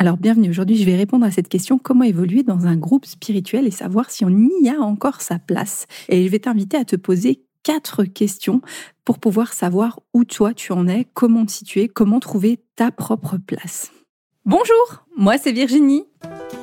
[0.00, 3.66] Alors bienvenue, aujourd'hui je vais répondre à cette question, comment évoluer dans un groupe spirituel
[3.66, 4.30] et savoir si on
[4.62, 5.86] y a encore sa place?
[6.08, 8.60] Et je vais t'inviter à te poser quatre questions
[9.04, 13.38] pour pouvoir savoir où toi tu en es, comment te situer, comment trouver ta propre
[13.44, 13.90] place.
[14.44, 16.04] Bonjour, moi c'est Virginie,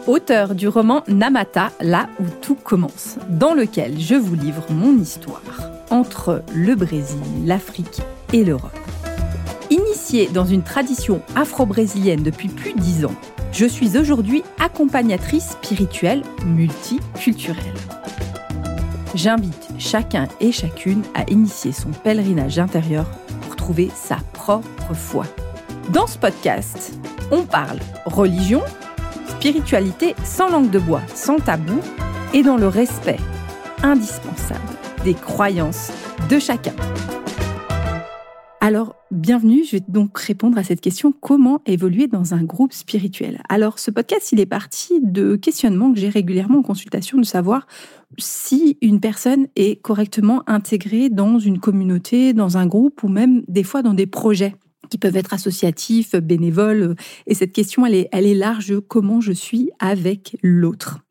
[0.07, 5.43] auteure du roman Namata, là où tout commence, dans lequel je vous livre mon histoire
[5.89, 8.84] entre le Brésil, l'Afrique et l'Europe.
[9.71, 13.15] Initiée dans une tradition afro-brésilienne depuis plus de dix ans,
[13.51, 17.73] je suis aujourd'hui accompagnatrice spirituelle multiculturelle.
[19.15, 23.05] J'invite chacun et chacune à initier son pèlerinage intérieur
[23.41, 25.25] pour trouver sa propre foi.
[25.89, 26.93] Dans ce podcast,
[27.31, 28.61] on parle religion,
[29.29, 31.79] spiritualité sans langue de bois, sans tabou
[32.33, 33.19] et dans le respect
[33.81, 34.61] indispensable
[35.03, 35.91] des croyances
[36.29, 36.73] de chacun.
[38.67, 43.43] Alors, bienvenue, je vais donc répondre à cette question, comment évoluer dans un groupe spirituel?
[43.47, 47.67] Alors, ce podcast, il est parti de questionnements que j'ai régulièrement en consultation, de savoir
[48.17, 53.61] si une personne est correctement intégrée dans une communauté, dans un groupe ou même des
[53.61, 54.55] fois dans des projets
[54.89, 56.95] qui peuvent être associatifs, bénévoles.
[57.27, 61.01] Et cette question, elle est, large, comment je suis avec l'autre?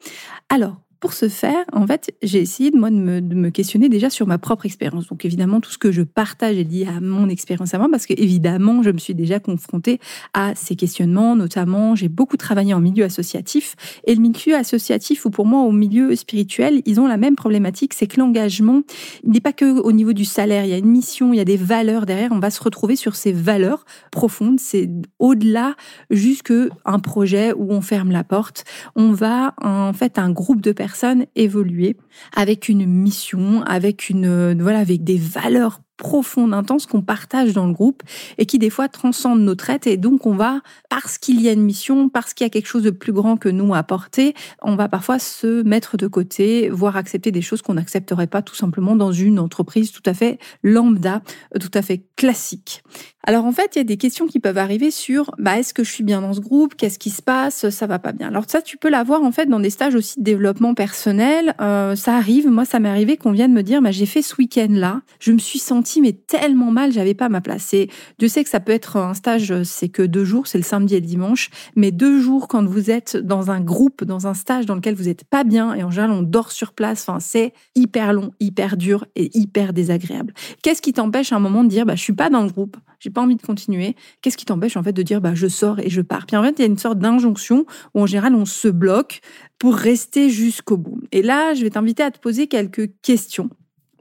[0.49, 4.27] Alors, pour ce faire, en fait, j'ai essayé de, moi, de me, questionner déjà sur
[4.27, 5.07] ma propre expérience.
[5.09, 8.07] Donc évidemment, tout ce que je partage est lié à mon expérience à moi, parce
[8.07, 10.01] que évidemment, je me suis déjà confrontée
[10.33, 11.37] à ces questionnements.
[11.37, 13.77] Notamment, j'ai beaucoup travaillé en milieu associatif.
[14.07, 17.93] Et le milieu associatif, ou pour moi, au milieu spirituel, ils ont la même problématique,
[17.93, 18.81] c'est que l'engagement
[19.25, 20.65] n'est pas que au niveau du salaire.
[20.65, 22.33] Il y a une mission, il y a des valeurs derrière.
[22.33, 24.59] On va se retrouver sur ces valeurs profondes.
[24.59, 24.89] C'est
[25.19, 25.75] au-delà
[26.09, 26.55] jusque
[26.87, 28.65] un projet où on ferme la porte.
[28.97, 30.94] On va en fait un groupe de personnes
[31.35, 31.97] évoluer
[32.35, 37.73] avec une mission, avec une voilà, avec des valeurs profonde, intense qu'on partage dans le
[37.73, 38.03] groupe
[38.39, 39.87] et qui des fois transcende nos traites.
[39.87, 42.67] Et donc on va, parce qu'il y a une mission, parce qu'il y a quelque
[42.67, 46.69] chose de plus grand que nous à apporter, on va parfois se mettre de côté,
[46.71, 50.39] voire accepter des choses qu'on n'accepterait pas tout simplement dans une entreprise tout à fait
[50.63, 51.23] lambda,
[51.61, 52.83] tout à fait classique.
[53.27, 55.83] Alors en fait, il y a des questions qui peuvent arriver sur bah, est-ce que
[55.83, 56.75] je suis bien dans ce groupe?
[56.75, 57.71] Qu'est-ce qui se passe?
[57.71, 58.29] Ça va pas bien.
[58.29, 61.55] Alors ça, tu peux l'avoir en fait dans des stages aussi de développement personnel.
[61.61, 64.35] Euh, ça arrive, moi ça m'est arrivé qu'on vienne me dire bah, j'ai fait ce
[64.37, 67.75] week-end là, je me suis sentie mais tellement mal, j'avais pas ma place.
[67.75, 67.89] Et
[68.19, 70.95] Dieu sait que ça peut être un stage, c'est que deux jours, c'est le samedi
[70.95, 74.67] et le dimanche, mais deux jours quand vous êtes dans un groupe, dans un stage
[74.67, 77.53] dans lequel vous êtes pas bien, et en général on dort sur place, enfin c'est
[77.75, 80.35] hyper long, hyper dur et hyper désagréable.
[80.63, 82.77] Qu'est-ce qui t'empêche à un moment de dire, bah je suis pas dans le groupe,
[83.01, 83.97] j'ai pas envie de continuer?
[84.23, 86.27] Qu'est-ce qui t'empêche en fait de dire, bah je sors et je pars?
[86.27, 89.21] Puis en fait il y a une sorte d'injonction où en général on se bloque
[89.59, 91.01] pour rester jusqu'au bout.
[91.13, 93.51] Et là, je vais t'inviter à te poser quelques questions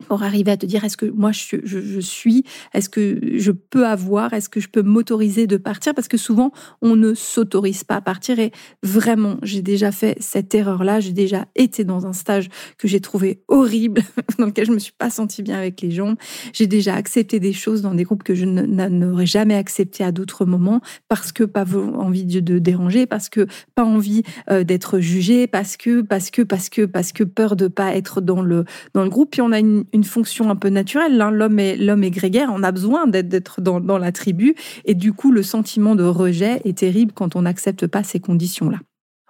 [0.08, 2.44] pour arriver à te dire est-ce que moi je, suis,
[2.74, 5.94] est-ce que je peux avoir, est-ce que je peux m'autoriser de partir?
[5.94, 8.40] Parce que souvent on ne s'autorise pas à partir.
[8.40, 13.00] Et vraiment j'ai déjà fait cette erreur-là, j'ai déjà été dans un stage que j'ai
[13.00, 14.02] trouvé horrible,
[14.40, 16.16] dans lequel je me suis pas sentie bien avec les gens,
[16.54, 20.46] j'ai déjà accepté des choses dans des groupes que je n'aurais jamais accepté à d'autres
[20.46, 25.78] moments parce que pas envie de déranger, parce que pas envie euh, d'être jugé, parce
[25.78, 29.10] que parce que parce que parce que peur de pas être dans le dans le
[29.10, 29.32] groupe.
[29.32, 31.22] Puis on a une une fonction un peu naturelle.
[31.22, 31.32] Hein.
[31.32, 34.56] L'homme est, l'homme est grégaire, on a besoin d'être dans, dans la tribu.
[34.86, 38.80] Et du coup, le sentiment de rejet est terrible quand on n'accepte pas ces conditions-là.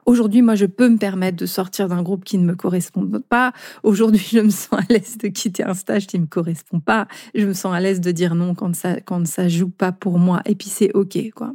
[0.06, 3.53] Aujourd'hui, moi, je peux me permettre de sortir d'un groupe qui ne me correspond pas.
[3.84, 7.08] Aujourd'hui, je me sens à l'aise de quitter un stage qui ne me correspond pas.
[7.36, 10.19] Je me sens à l'aise de dire non quand ça quand ça joue pas pour
[10.19, 10.42] moi.
[10.46, 11.53] Et puis c'est ok, quoi.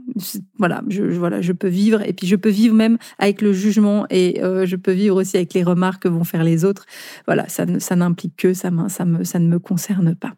[0.59, 2.03] Voilà, je, voilà, je peux vivre.
[2.07, 5.37] Et puis je peux vivre même avec le jugement et euh, je peux vivre aussi
[5.37, 6.87] avec les remarques que vont faire les autres.
[7.27, 10.35] Voilà, ça ça n'implique que ça, ça me ça ne me concerne pas.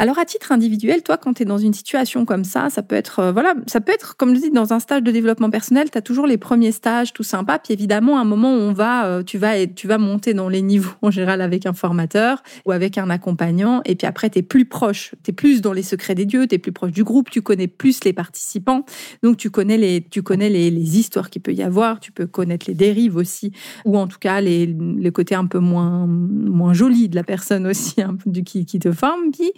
[0.00, 2.94] Alors à titre individuel, toi, quand tu es dans une situation comme ça, ça peut
[2.94, 5.90] être, euh, voilà, ça peut être, comme je dis, dans un stage de développement personnel,
[5.90, 7.58] tu as toujours les premiers stages, tout sympa.
[7.58, 10.62] Puis évidemment, à un moment on va, euh, tu vas, tu vas monter dans les
[10.62, 13.82] niveaux en général avec un formateur ou avec un accompagnant.
[13.86, 16.46] Et puis après, tu es plus proche, tu es plus dans les secrets des dieux,
[16.46, 18.84] tu es plus proche du groupe, tu connais plus les participants.
[19.24, 22.66] Donc tu connais les, tu connais les, histoires qu'il peut y avoir, tu peux connaître
[22.68, 23.52] les dérives aussi,
[23.84, 27.66] ou en tout cas les, les côtés un peu moins, moins jolis de la personne
[27.66, 27.96] aussi,
[28.26, 29.32] du qui, qui te forme.
[29.32, 29.52] Puis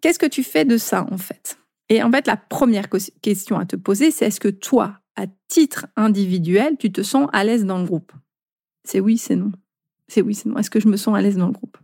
[0.00, 1.58] Qu'est-ce que tu fais de ça, en fait?
[1.88, 2.88] Et en fait, la première
[3.20, 7.44] question à te poser, c'est est-ce que toi, à titre individuel, tu te sens à
[7.44, 8.12] l'aise dans le groupe?
[8.84, 9.52] C'est oui, c'est non.
[10.08, 10.56] C'est oui, c'est non.
[10.56, 11.76] Est-ce que je me sens à l'aise dans le groupe?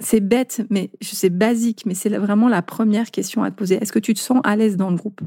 [0.00, 3.76] C'est bête, mais c'est basique, mais c'est vraiment la première question à te poser.
[3.76, 5.20] Est-ce que tu te sens à l'aise dans le groupe?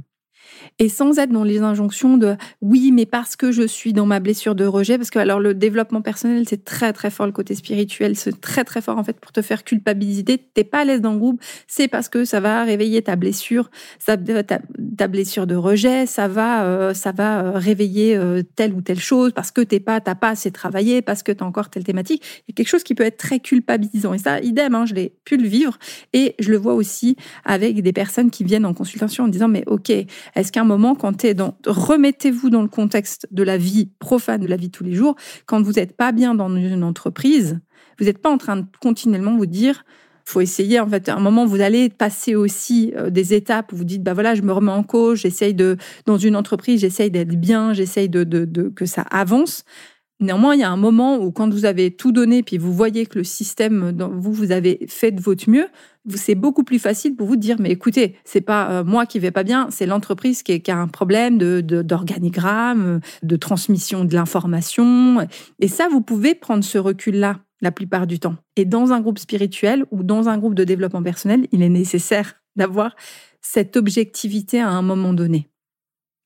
[0.79, 4.19] Et sans être dans les injonctions de oui, mais parce que je suis dans ma
[4.19, 7.55] blessure de rejet, parce que alors le développement personnel, c'est très très fort, le côté
[7.55, 10.23] spirituel, c'est très très fort en fait pour te faire culpabiliser.
[10.23, 13.69] T'es pas à l'aise dans le groupe, c'est parce que ça va réveiller ta blessure,
[14.05, 18.81] ta, ta, blessure de rejet, ça va, euh, ça va euh, réveiller euh, telle ou
[18.81, 21.83] telle chose, parce que t'es pas, t'as pas assez travaillé, parce que t'as encore telle
[21.83, 22.23] thématique.
[22.47, 24.13] Il y a quelque chose qui peut être très culpabilisant.
[24.13, 25.77] Et ça, idem, hein, je l'ai pu le vivre
[26.13, 29.63] et je le vois aussi avec des personnes qui viennent en consultation en disant mais
[29.67, 29.91] ok,
[30.35, 31.57] est-ce qu'à un moment, quand tu es dans...
[31.65, 35.15] Remettez-vous dans le contexte de la vie profane, de la vie de tous les jours.
[35.45, 37.59] Quand vous n'êtes pas bien dans une entreprise,
[37.99, 39.85] vous n'êtes pas en train de continuellement vous dire
[40.27, 43.75] faut essayer en fait à un moment vous allez passer aussi euh, des étapes où
[43.75, 45.77] vous dites bah voilà je me remets en cause j'essaye de
[46.07, 49.65] dans une entreprise j'essaye d'être bien j'essaye de, de, de, que ça avance
[50.21, 53.05] Néanmoins, il y a un moment où quand vous avez tout donné, puis vous voyez
[53.05, 55.67] que le système, vous, vous avez fait de votre mieux,
[56.15, 59.19] c'est beaucoup plus facile pour vous de dire, mais écoutez, c'est pas euh, moi qui
[59.19, 65.27] vais pas bien, c'est l'entreprise qui, a un problème de, d'organigramme, de transmission de l'information.
[65.59, 68.35] Et ça, vous pouvez prendre ce recul-là la plupart du temps.
[68.55, 72.35] Et dans un groupe spirituel ou dans un groupe de développement personnel, il est nécessaire
[72.55, 72.95] d'avoir
[73.41, 75.49] cette objectivité à un moment donné.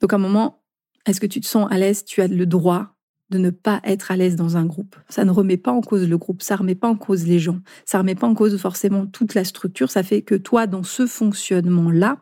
[0.01, 0.63] Donc à un moment,
[1.07, 2.05] est-ce que tu te sens à l'aise?
[2.05, 2.98] Tu as le droit
[3.29, 4.95] de ne pas être à l'aise dans un groupe.
[5.07, 7.39] Ça ne remet pas en cause le groupe, ça ne remet pas en cause les
[7.39, 10.67] gens, ça ne remet pas en cause forcément toute la structure, ça fait que toi,
[10.67, 12.17] dans ce fonctionnement-là,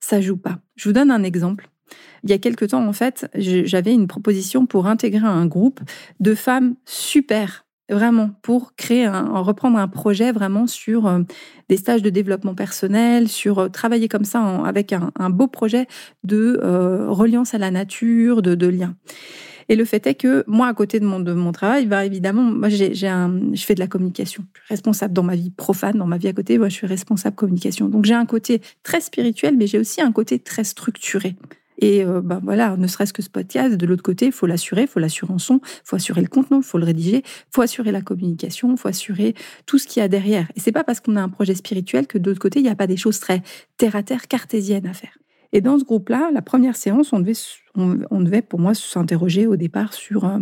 [0.00, 0.58] ça joue pas.
[0.76, 1.68] Je vous donne un exemple.
[2.24, 5.80] Il y a quelque temps, en fait, j'avais une proposition pour intégrer un groupe
[6.20, 11.20] de femmes super, vraiment, pour créer un, reprendre un projet vraiment sur euh,
[11.68, 15.86] des stages de développement personnel, sur euh, travailler comme ça avec un, beau projet
[16.24, 18.94] de euh, reliance à la nature, de, de lien.
[19.72, 22.42] Et le fait est que moi, à côté de mon, de mon travail, bah, évidemment,
[22.42, 24.44] moi, j'ai, un, je fais de la communication.
[24.52, 26.86] Je suis responsable dans ma vie profane, dans ma vie à côté, moi, je suis
[26.86, 27.88] responsable communication.
[27.88, 31.36] Donc, j'ai un côté très spirituel, mais j'ai aussi un côté très structuré.
[31.78, 34.88] Et ben voilà, ne serait-ce que ce podcast, de l'autre côté, il faut l'assurer, il
[34.88, 37.62] faut l'assurer en son, il faut assurer le contenu, il faut le rédiger, il faut
[37.62, 39.34] assurer la communication, il faut assurer
[39.64, 40.52] tout ce qu'il y a derrière.
[40.54, 42.68] Et c'est pas parce qu'on a un projet spirituel que de l'autre côté, il n'y
[42.68, 43.42] a pas des choses très
[43.78, 45.16] terre à terre, cartésiennes à faire.
[45.52, 47.38] Et dans ce groupe-là, la première séance, on devait,
[47.74, 50.38] on, devait pour moi s'interroger au départ sur euh,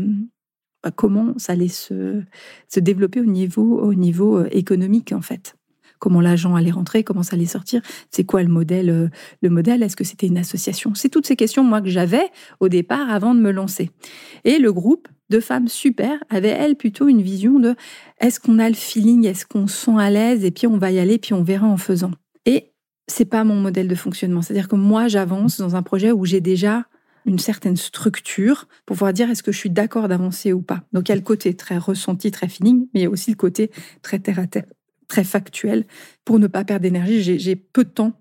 [0.82, 2.22] bah, comment ça allait se,
[2.68, 5.56] se développer au niveau, au niveau euh, économique en fait.
[5.98, 9.08] Comment l'agent allait rentrer, comment ça allait sortir, c'est quoi le modèle, euh,
[9.42, 10.94] le modèle, est-ce que c'était une association?
[10.94, 12.30] C'est toutes ces questions moi que j'avais
[12.60, 13.90] au départ avant de me lancer.
[14.44, 17.74] Et le groupe de femmes super avait elle plutôt une vision de
[18.18, 20.90] est-ce qu'on a le feeling, est-ce qu'on se sent à l'aise et puis on va
[20.90, 22.12] y aller puis on verra en faisant.
[23.06, 24.42] C'est pas mon modèle de fonctionnement.
[24.42, 26.86] C'est-à-dire que moi, j'avance dans un projet où j'ai déjà
[27.26, 30.82] une certaine structure pour pouvoir dire est-ce que je suis d'accord d'avancer ou pas?
[30.92, 33.30] Donc il y a le côté très ressenti, très feeling, mais il y a aussi
[33.30, 33.70] le côté
[34.02, 34.66] très terre à terre,
[35.08, 35.86] très factuel.
[36.24, 38.12] Pour ne pas perdre d'énergie, j'ai peu de temps.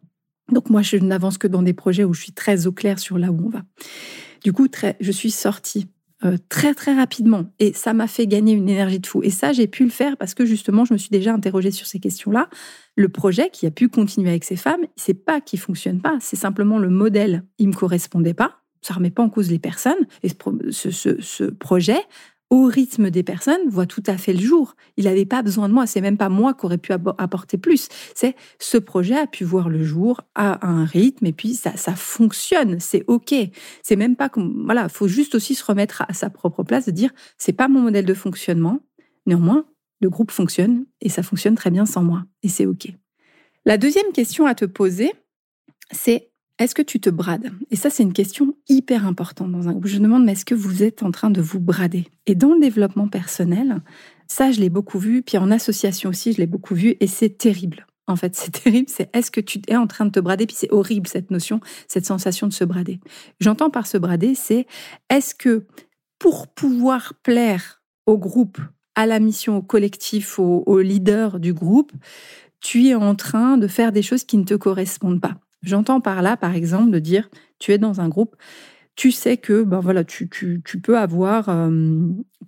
[0.52, 3.18] Donc moi, je n'avance que dans des projets où je suis très au clair sur
[3.18, 3.64] là où on va.
[4.44, 5.88] Du coup, très, je suis sortie
[6.26, 9.22] euh, très très rapidement et ça m'a fait gagner une énergie de fou.
[9.24, 11.88] Et ça, j'ai pu le faire parce que justement, je me suis déjà interrogée sur
[11.88, 12.50] ces questions-là.
[12.98, 16.36] Le projet qui a pu continuer avec ces femmes, c'est pas qu'il fonctionne pas, c'est
[16.36, 18.58] simplement le modèle, il me correspondait pas.
[18.82, 20.08] Ça remet pas en cause les personnes.
[20.24, 20.30] Et
[20.72, 22.00] ce, ce, ce projet
[22.50, 24.76] au rythme des personnes voit tout à fait le jour.
[24.98, 25.86] Il n'avait pas besoin de moi.
[25.86, 27.90] C'est même pas moi qui aurais pu apporter plus.
[28.16, 31.96] C'est ce projet a pu voir le jour à un rythme et puis ça, ça
[31.96, 32.80] fonctionne.
[32.80, 33.36] C'est ok.
[33.84, 34.90] C'est même pas comme voilà.
[34.90, 38.06] Faut juste aussi se remettre à sa propre place, de dire c'est pas mon modèle
[38.06, 38.80] de fonctionnement.
[39.26, 39.66] Néanmoins,
[40.02, 42.88] le groupe fonctionne et ça fonctionne très bien sans moi et c'est ok.
[43.66, 45.12] La deuxième question à te poser,
[45.92, 46.29] c'est
[46.60, 47.52] est-ce que tu te brades?
[47.72, 49.88] Et ça, c'est une question hyper importante dans un groupe.
[49.88, 52.06] Je demande, mais est-ce que vous êtes en train de vous brader?
[52.28, 53.82] Et dans le développement personnel,
[54.28, 55.22] ça, je l'ai beaucoup vu.
[55.22, 56.98] Puis en association aussi, je l'ai beaucoup vu.
[57.00, 57.88] Et c'est terrible.
[58.08, 58.90] En fait, c'est terrible.
[58.90, 60.48] C'est est-ce que tu es en train de te brader?
[60.48, 63.00] Puis c'est horrible, cette notion, cette sensation de se brader.
[63.40, 64.68] J'entends par se brader, c'est
[65.10, 65.66] est-ce que
[66.20, 68.60] pour pouvoir plaire au groupe,
[68.96, 71.94] à la mission, au collectif, au, au leader du groupe,
[72.60, 75.38] tu es en train de faire des choses qui ne te correspondent pas?
[75.62, 78.36] J'entends par là, par exemple, de dire, tu es dans un groupe,
[79.00, 82.02] tu sais que ben voilà, tu, tu, peux avoir euh,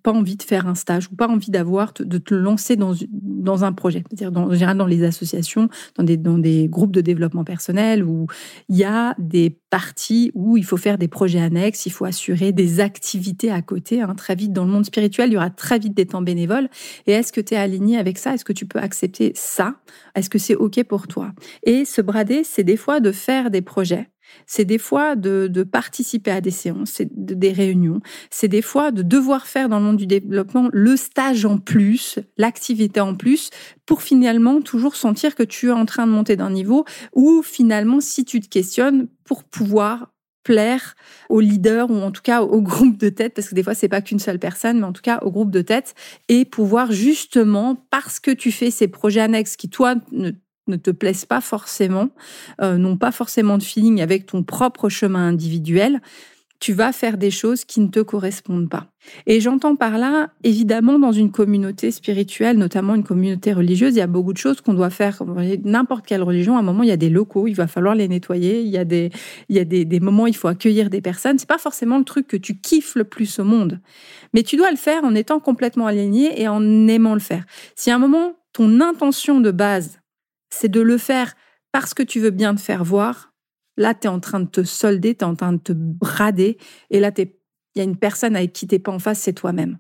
[0.04, 3.64] pas envie de faire un stage ou pas envie d'avoir de te lancer dans, dans
[3.64, 4.04] un projet.
[4.10, 8.28] C'est-à-dire dans, général dans les associations, dans des, dans des groupes de développement personnel où
[8.68, 12.52] il y a des parties où il faut faire des projets annexes, il faut assurer
[12.52, 14.02] des activités à côté.
[14.02, 14.14] Hein.
[14.16, 16.68] Très vite, dans le monde spirituel, il y aura très vite des temps bénévoles.
[17.08, 18.34] Et est-ce que tu es aligné avec ça?
[18.34, 19.76] Est-ce que tu peux accepter ça?
[20.16, 21.32] Est-ce que c'est OK pour toi?
[21.64, 24.10] Et se brader, c'est des fois de faire des projets
[24.46, 29.02] c'est des fois de, participer à des séances, c'est des réunions, c'est des fois de
[29.02, 33.50] devoir faire dans le monde du développement le stage en plus, l'activité en plus,
[33.86, 38.00] pour finalement toujours sentir que tu es en train de monter d'un niveau, ou finalement,
[38.00, 40.12] si tu te questionnes, pour pouvoir
[40.44, 40.96] plaire
[41.30, 43.88] au leader ou en tout cas au groupe de tête, parce que des fois c'est
[43.88, 45.94] pas qu'une seule personne, mais en tout cas au groupe de tête,
[46.30, 50.32] et pouvoir justement, parce que tu fais ces projets annexes qui toi ne,
[50.68, 52.10] te plaisent pas forcément,
[52.62, 56.02] euh, n'ont pas forcément de feeling avec ton propre chemin individuel,
[56.62, 58.86] tu vas faire des choses qui ne te correspondent pas.
[59.26, 64.02] Et j'entends par là, évidemment, dans une communauté spirituelle, notamment une communauté religieuse, il y
[64.02, 65.24] a beaucoup de choses qu'on doit faire.
[65.64, 68.08] N'importe quelle religion, à un moment, il y a des locaux, il va falloir les
[68.08, 69.10] nettoyer, il y a des,
[69.50, 71.40] il y a des, moments, il faut accueillir des personnes.
[71.40, 73.80] C'est pas forcément le truc que tu kiffes le plus au monde.
[74.36, 77.44] Mais tu dois le faire en étant complètement aligné et en aimant le faire.
[77.76, 80.01] Si à un moment, ton intention de base,
[80.54, 81.34] c'est de le faire
[81.72, 83.32] parce que tu veux bien te faire voir,
[83.78, 86.58] Là, tu es en train de te solder, tu es en train de te brader.
[86.90, 87.30] Et là, il
[87.76, 89.78] y a une personne avec qui tu pas en face, c'est toi-même.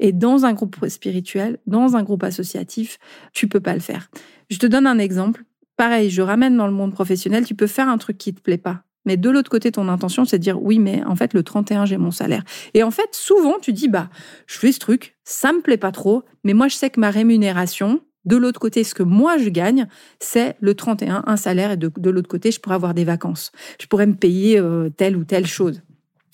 [0.00, 2.98] Et dans un groupe spirituel, dans un groupe associatif,
[3.32, 4.10] tu peux pas le faire.
[4.48, 5.44] Je te donne un exemple.
[5.76, 8.58] Pareil, je ramène dans le monde professionnel, tu peux faire un truc qui te plaît
[8.58, 8.84] pas.
[9.04, 11.86] Mais de l'autre côté, ton intention, c'est de dire oui, mais en fait, le 31,
[11.86, 12.42] j'ai mon salaire.
[12.74, 14.10] Et en fait, souvent, tu dis bah,
[14.46, 17.10] je fais ce truc, ça me plaît pas trop, mais moi, je sais que ma
[17.10, 19.88] rémunération, de l'autre côté, ce que moi je gagne,
[20.20, 23.50] c'est le 31, un salaire, et de, l'autre côté, je pourrais avoir des vacances.
[23.80, 25.82] Je pourrais me payer euh, telle ou telle chose.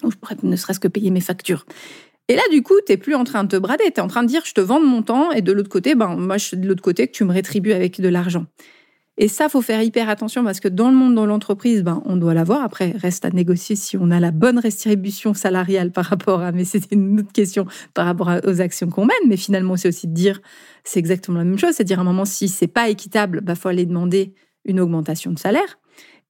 [0.02, 1.64] Ou je pourrais ne serait-ce que payer mes factures.
[2.28, 4.08] Et là, du coup, tu n'es plus en train de te brader, tu es en
[4.08, 6.46] train de dire, je te vends mon temps, et de l'autre côté, ben, moi, je
[6.46, 8.46] suis de l'autre côté, que tu me rétribues avec de l'argent.
[9.16, 12.16] Et ça, faut faire hyper attention parce que dans le monde, dans l'entreprise, ben, on
[12.16, 12.62] doit l'avoir.
[12.64, 16.64] Après, reste à négocier si on a la bonne distribution salariale par rapport à, mais
[16.64, 19.28] c'était une autre question par rapport aux actions qu'on mène.
[19.28, 20.40] Mais finalement, c'est aussi de dire,
[20.83, 21.75] c'est exactement la même chose.
[21.75, 25.30] C'est dire à un moment, si c'est pas équitable, bah, faut aller demander une augmentation
[25.30, 25.78] de salaire.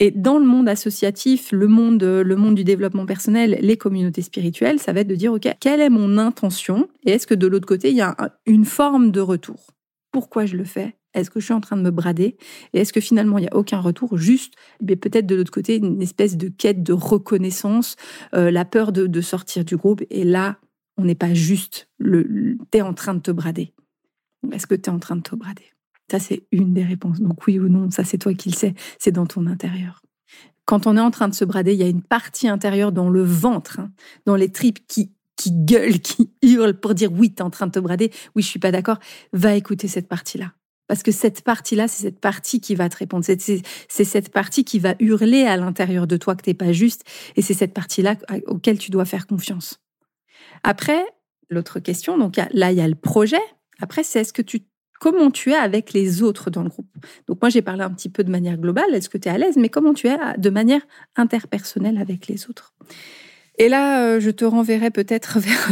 [0.00, 4.78] Et dans le monde associatif, le monde, le monde du développement personnel, les communautés spirituelles,
[4.78, 6.88] ça va être de dire, OK, quelle est mon intention?
[7.06, 8.14] Et est-ce que de l'autre côté, il y a
[8.44, 9.70] une forme de retour?
[10.10, 10.96] Pourquoi je le fais?
[11.14, 12.36] Est-ce que je suis en train de me brader
[12.72, 15.76] Et est-ce que finalement, il n'y a aucun retour Juste, mais peut-être de l'autre côté,
[15.76, 17.96] une espèce de quête de reconnaissance,
[18.34, 20.02] euh, la peur de, sortir du groupe.
[20.10, 20.58] Et là,
[20.96, 23.72] on n'est pas juste, le, tu es en train de te brader.
[24.52, 25.72] Est-ce que tu es en train de te brader?
[26.10, 27.20] Ça, c'est une des réponses.
[27.20, 28.74] Donc oui ou non, ça, c'est toi qui le sais.
[28.98, 30.02] C'est dans ton intérieur.
[30.66, 33.10] Quand on est en train de se brader, il y a une partie intérieure dans
[33.10, 33.90] le ventre, hein,
[34.26, 37.66] dans les tripes qui qui gueule, qui hurle pour dire oui, tu es en train
[37.66, 38.98] de te brader, oui, je suis pas d'accord,
[39.32, 40.52] va écouter cette partie-là.
[40.86, 43.24] Parce que cette partie-là, c'est cette partie qui va te répondre.
[43.24, 47.04] C'est cette partie qui va hurler à l'intérieur de toi que t'es pas juste.
[47.36, 49.80] Et c'est cette partie-là auquel tu dois faire confiance.
[50.62, 51.02] Après,
[51.48, 53.40] l'autre question, donc là, il y a le projet.
[53.80, 54.60] Après, c'est est-ce que tu
[55.00, 56.88] comment tu es avec les autres dans le groupe?
[57.26, 59.38] Donc moi, j'ai parlé un petit peu de manière globale, est-ce que tu es à
[59.38, 60.80] l'aise, mais comment tu es de manière
[61.16, 62.74] interpersonnelle avec les autres?
[63.58, 65.70] Et là, euh, je te renverrai peut-être vers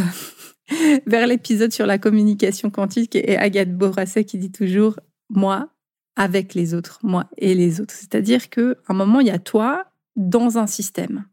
[1.07, 4.99] vers l'épisode sur la communication quantique et Agathe Borasset qui dit toujours
[5.31, 5.69] moi
[6.17, 7.95] avec les autres, moi et les autres.
[7.95, 9.87] C'est-à-dire qu'à un moment, il y a toi
[10.17, 11.25] dans un système.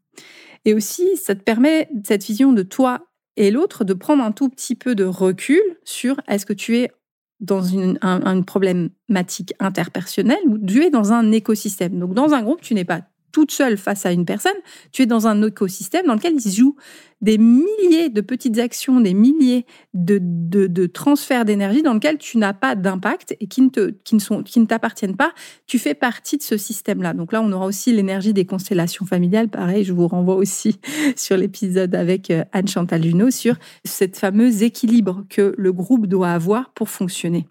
[0.65, 4.49] Et aussi, ça te permet, cette vision de toi et l'autre, de prendre un tout
[4.49, 6.91] petit peu de recul sur est-ce que tu es
[7.39, 11.97] dans une, une problématique interpersonnelle ou tu es dans un écosystème.
[11.97, 13.01] Donc, dans un groupe, tu n'es pas
[13.39, 14.51] toute seule face à une personne,
[14.91, 16.75] tu es dans un écosystème dans lequel il se joue
[17.21, 22.51] des milliers de petites actions, des milliers de, de, transferts d'énergie dans lequel tu n'as
[22.51, 25.31] pas d'impact et qui ne, te, qui, ne sont, qui ne t'appartiennent pas.
[25.67, 27.13] Tu fais partie de ce système-là.
[27.13, 29.47] Donc là, on aura aussi l'énergie des constellations familiales.
[29.47, 30.81] Pareil, je vous renvoie aussi
[31.15, 33.55] sur l'épisode avec euh, Anne-Chantal Junot sur
[33.85, 37.47] cette fameuse équilibre que le groupe doit avoir pour fonctionner.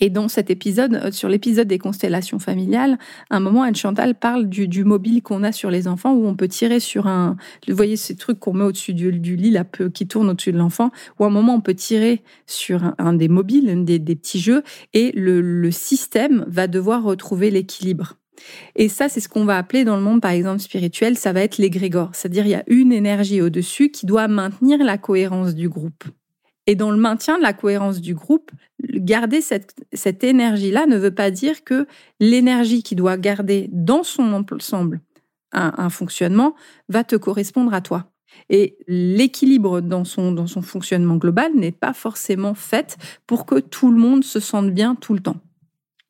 [0.00, 2.98] Et dans cet épisode, euh, sur l'épisode des constellations familiales,
[3.30, 6.48] à un moment, Anne-Chantal parle du, mobile qu'on a sur les enfants où on peut
[6.48, 7.36] tirer sur un.
[7.68, 10.90] Vous voyez ces trucs qu'on met au-dessus du, lit, là, qui tourne au-dessus de l'enfant,
[11.18, 14.62] où à un moment, on peut tirer sur un, des mobiles, des, petits jeux,
[14.94, 18.16] et le, le système va devoir retrouver l'équilibre.
[18.76, 21.42] Et ça, c'est ce qu'on va appeler dans le monde, par exemple, spirituel, ça va
[21.42, 22.10] être l'égrégore.
[22.12, 26.04] C'est-à-dire, il y a une énergie au-dessus qui doit maintenir la cohérence du groupe.
[26.70, 28.52] Et dans le maintien de la cohérence du groupe,
[28.94, 31.88] garder cette, cette énergie-là ne veut pas dire que
[32.20, 35.00] l'énergie qui doit garder dans son ensemble
[35.50, 36.54] un, fonctionnement
[36.88, 38.12] va te correspondre à toi.
[38.50, 42.96] Et l'équilibre dans son, dans son fonctionnement global n'est pas forcément fait
[43.26, 45.40] pour que tout le monde se sente bien tout le temps.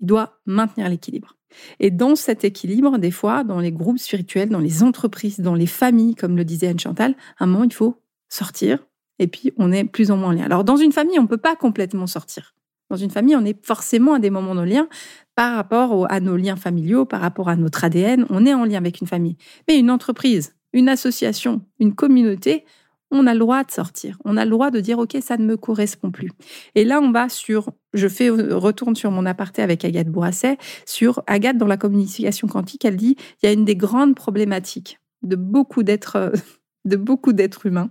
[0.00, 1.38] Il doit maintenir l'équilibre.
[1.78, 5.66] Et dans cet équilibre, des fois, dans les groupes spirituels, dans les entreprises, dans les
[5.66, 7.96] familles, comme le disait Anne Chantal, à un moment, il faut
[8.28, 8.78] sortir,
[9.20, 10.44] et puis on est plus ou moins en lien.
[10.44, 12.54] Alors dans une famille, on ne peut pas complètement sortir.
[12.88, 14.88] Dans une famille, on est forcément à des moments de lien
[15.36, 18.78] par rapport à nos liens familiaux, par rapport à notre ADN, on est en lien
[18.78, 19.36] avec une famille.
[19.68, 22.64] Mais une entreprise, une association, une communauté,
[23.12, 24.18] on a le droit de sortir.
[24.24, 26.30] On a le droit de dire OK, ça ne me correspond plus.
[26.74, 31.22] Et là, on va sur je fais retourne sur mon aparté avec Agathe Bourasset sur
[31.26, 35.36] Agathe dans la communication quantique, elle dit il y a une des grandes problématiques de
[35.36, 36.32] beaucoup d'êtres
[36.84, 37.90] de beaucoup d'êtres humains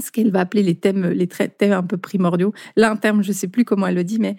[0.00, 2.52] ce qu'elle va appeler les thèmes, les thèmes un peu primordiaux.
[2.76, 4.36] Là, un terme, je ne sais plus comment elle le dit, mais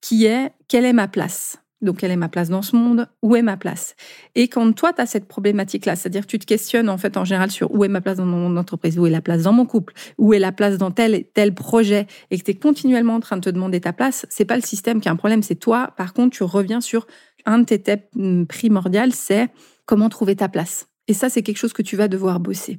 [0.00, 1.58] qui est quelle est ma place?
[1.80, 3.08] Donc, quelle est ma place dans ce monde?
[3.22, 3.96] Où est ma place?
[4.36, 7.24] Et quand toi, tu as cette problématique-là, c'est-à-dire que tu te questionnes en fait en
[7.24, 9.66] général sur où est ma place dans mon entreprise, où est la place dans mon
[9.66, 13.20] couple, où est la place dans tel tel projet, et que tu es continuellement en
[13.20, 15.56] train de te demander ta place, c'est pas le système qui a un problème, c'est
[15.56, 15.92] toi.
[15.96, 17.08] Par contre, tu reviens sur
[17.46, 19.48] un de tes thèmes primordiaux, c'est
[19.84, 20.86] comment trouver ta place.
[21.08, 22.78] Et ça, c'est quelque chose que tu vas devoir bosser.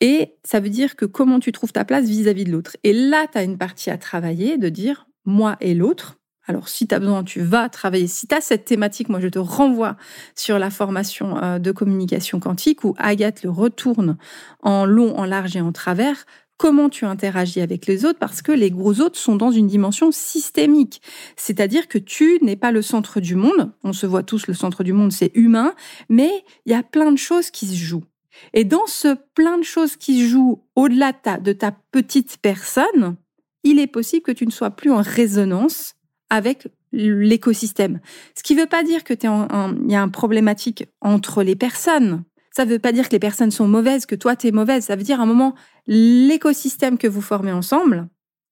[0.00, 2.76] Et ça veut dire que comment tu trouves ta place vis-à-vis de l'autre.
[2.82, 6.16] Et là, tu as une partie à travailler de dire moi et l'autre.
[6.46, 8.08] Alors, si tu as besoin, tu vas travailler.
[8.08, 9.96] Si tu as cette thématique, moi, je te renvoie
[10.34, 14.16] sur la formation euh, de communication quantique où Agathe le retourne
[14.62, 16.24] en long, en large et en travers
[16.60, 20.12] comment tu interagis avec les autres parce que les gros autres sont dans une dimension
[20.12, 21.00] systémique.
[21.34, 23.72] C'est-à-dire que tu n'es pas le centre du monde.
[23.82, 25.74] On se voit tous, le centre du monde, c'est humain,
[26.10, 26.30] mais
[26.66, 28.04] il y a plein de choses qui se jouent.
[28.52, 33.16] Et dans ce plein de choses qui se jouent au-delà de ta petite personne,
[33.64, 35.94] il est possible que tu ne sois plus en résonance
[36.28, 38.00] avec l'écosystème.
[38.36, 42.22] Ce qui ne veut pas dire que il y a un problématique entre les personnes.
[42.54, 44.84] Ça ne veut pas dire que les personnes sont mauvaises, que toi, tu es mauvaise.
[44.84, 45.54] Ça veut dire à un moment,
[45.86, 48.08] l'écosystème que vous formez ensemble,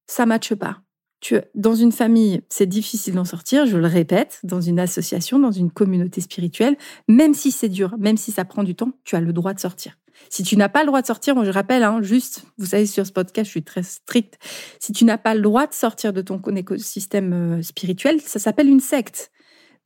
[0.07, 0.83] ça ne matche pas.
[1.21, 5.50] Tu, dans une famille, c'est difficile d'en sortir, je le répète, dans une association, dans
[5.50, 6.76] une communauté spirituelle,
[7.09, 9.59] même si c'est dur, même si ça prend du temps, tu as le droit de
[9.59, 9.99] sortir.
[10.31, 13.05] Si tu n'as pas le droit de sortir, je rappelle, hein, juste, vous savez, sur
[13.05, 14.38] ce podcast, je suis très stricte.
[14.78, 18.69] Si tu n'as pas le droit de sortir de ton écosystème euh, spirituel, ça s'appelle
[18.69, 19.33] une secte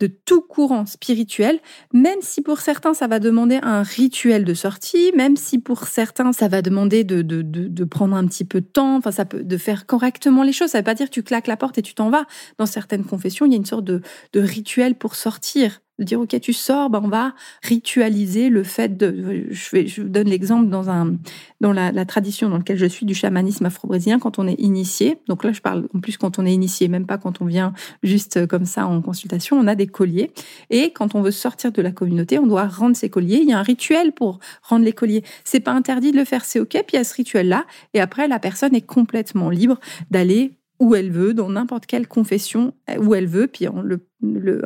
[0.03, 1.61] de tout courant spirituel,
[1.93, 6.33] même si pour certains ça va demander un rituel de sortie, même si pour certains
[6.33, 9.45] ça va demander de, de, de, prendre un petit peu de temps, enfin ça peut
[9.45, 10.71] de faire correctement les choses.
[10.71, 12.27] Ça ne veut pas dire que tu claques la porte et tu t'en vas.
[12.59, 16.39] Dans certaines confessions, il y a une sorte de, de rituel pour sortir dire ok
[16.41, 21.17] tu sors ben on va ritualiser le fait de je, vous donne l'exemple dans un
[21.61, 25.19] dans la, tradition dans laquelle je suis du chamanisme afro-brésilien quand on est initié.
[25.29, 27.73] Donc là je parle en plus quand on est initié même pas quand on vient
[28.03, 30.33] juste comme ça en consultation on a des colliers.
[30.71, 33.41] Et quand on veut sortir de la communauté on doit rendre ses colliers.
[33.43, 35.23] Il y a un rituel pour rendre les colliers.
[35.45, 37.65] C'est pas interdit de le faire c'est ok puis il y a ce rituel là
[37.95, 39.79] et après la personne est complètement libre
[40.11, 40.53] d'aller
[40.83, 43.47] où elle veut, dans n'importe quelle confession où elle veut.
[43.47, 44.61] Puis le, le,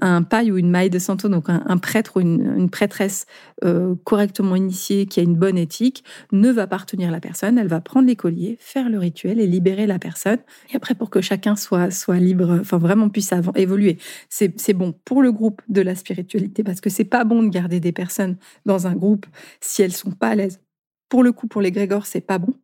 [0.00, 3.26] un, paille ou une maille de santo, donc un, prêtre ou une, prêtresse
[3.64, 7.56] euh, correctement initiée, qui a une bonne éthique, ne va pas retenir la personne.
[7.56, 10.38] Elle va prendre les colliers, faire le rituel et libérer la personne.
[10.72, 13.98] Et après, pour que chacun soit, soit libre, enfin vraiment puisse évoluer.
[14.28, 17.78] C'est bon pour le groupe de la spiritualité parce que c'est pas bon de garder
[17.78, 19.26] des personnes dans un groupe
[19.60, 20.60] si elles sont pas à l'aise.
[21.08, 22.54] Pour le coup, pour les Grégor, c'est pas bon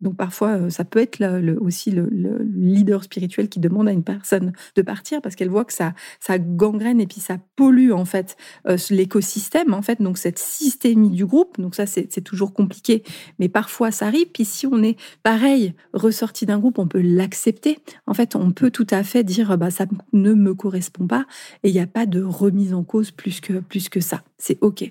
[0.00, 1.22] donc parfois, euh, ça peut être
[1.60, 2.08] aussi le,
[2.54, 6.38] leader spirituel qui demande à une personne de partir parce qu'elle voit que ça, ça
[6.38, 8.36] gangrène et puis ça pollue en fait
[8.66, 10.00] euh, l'écosystème en fait.
[10.00, 11.60] Donc cette systémie du groupe.
[11.60, 13.02] Donc ça c'est toujours compliqué,
[13.38, 14.28] mais parfois ça arrive.
[14.32, 17.78] Puis si on est pareil ressorti d'un groupe, on peut l'accepter.
[18.06, 21.26] En fait, on peut tout à fait dire bah ça ne me correspond pas
[21.62, 24.22] et il n'y a pas de remise en cause plus que plus que ça.
[24.38, 24.90] C'est ok.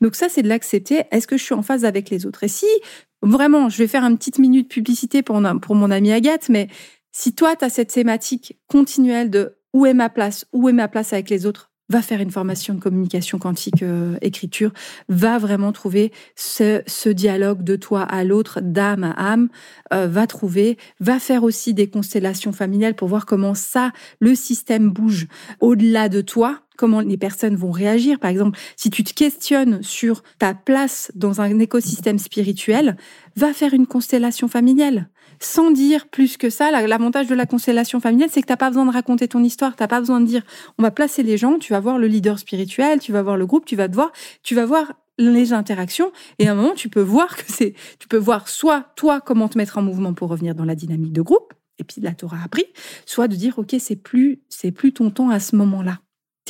[0.00, 1.02] Donc ça c'est de l'accepter.
[1.10, 2.42] Est-ce que je suis en phase avec les autres?
[2.44, 2.66] Et si
[3.22, 6.68] Vraiment, je vais faire une petite minute publicité pour, mon amie Agathe, mais
[7.10, 10.88] si toi, tu as cette thématique continuelle de où est ma place, où est ma
[10.88, 14.72] place avec les autres, va faire une formation de communication quantique euh, écriture,
[15.08, 19.48] va vraiment trouver ce, ce, dialogue de toi à l'autre, d'âme à âme,
[19.94, 24.90] euh, va trouver, va faire aussi des constellations familiales pour voir comment ça, le système
[24.90, 25.28] bouge
[25.60, 28.18] au-delà de toi, comment les personnes vont réagir.
[28.18, 32.96] Par exemple, si tu te questionnes sur ta place dans un écosystème spirituel,
[33.36, 35.10] va faire une constellation familiale.
[35.40, 38.70] Sans dire plus que ça, l'avantage de la constellation familiale, c'est que tu n'as pas
[38.70, 40.42] besoin de raconter ton histoire, tu n'as pas besoin de dire,
[40.78, 43.46] on va placer les gens, tu vas voir le leader spirituel, tu vas voir le
[43.46, 44.12] groupe, tu vas te voir,
[44.42, 48.06] tu vas voir les interactions et à un moment tu peux voir que c'est tu
[48.06, 51.22] peux voir soit toi comment te mettre en mouvement pour revenir dans la dynamique de
[51.22, 52.66] groupe et puis là tu auras appris
[53.04, 55.98] soit de dire OK c'est plus c'est plus ton temps à ce moment-là